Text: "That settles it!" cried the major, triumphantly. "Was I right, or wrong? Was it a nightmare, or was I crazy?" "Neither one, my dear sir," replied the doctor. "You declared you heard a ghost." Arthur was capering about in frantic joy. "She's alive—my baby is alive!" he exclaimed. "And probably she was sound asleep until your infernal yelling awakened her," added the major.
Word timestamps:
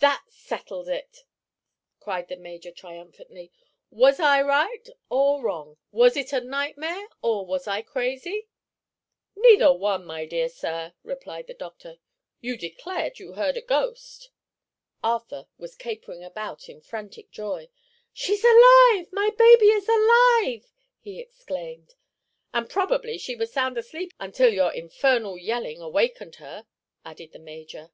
"That 0.00 0.24
settles 0.30 0.88
it!" 0.88 1.18
cried 2.00 2.26
the 2.26 2.34
major, 2.36 2.72
triumphantly. 2.72 3.52
"Was 3.90 4.18
I 4.18 4.42
right, 4.42 4.88
or 5.08 5.40
wrong? 5.40 5.76
Was 5.92 6.16
it 6.16 6.32
a 6.32 6.40
nightmare, 6.40 7.06
or 7.22 7.46
was 7.46 7.68
I 7.68 7.82
crazy?" 7.82 8.48
"Neither 9.36 9.72
one, 9.72 10.04
my 10.04 10.26
dear 10.26 10.48
sir," 10.48 10.94
replied 11.04 11.46
the 11.46 11.54
doctor. 11.54 11.98
"You 12.40 12.56
declared 12.56 13.20
you 13.20 13.34
heard 13.34 13.56
a 13.56 13.60
ghost." 13.62 14.30
Arthur 15.04 15.46
was 15.58 15.76
capering 15.76 16.24
about 16.24 16.68
in 16.68 16.80
frantic 16.80 17.30
joy. 17.30 17.68
"She's 18.12 18.42
alive—my 18.42 19.30
baby 19.38 19.66
is 19.66 19.88
alive!" 19.88 20.72
he 20.98 21.20
exclaimed. 21.20 21.94
"And 22.52 22.68
probably 22.68 23.16
she 23.16 23.36
was 23.36 23.52
sound 23.52 23.78
asleep 23.78 24.12
until 24.18 24.52
your 24.52 24.74
infernal 24.74 25.38
yelling 25.38 25.80
awakened 25.80 26.34
her," 26.42 26.66
added 27.04 27.30
the 27.30 27.38
major. 27.38 27.92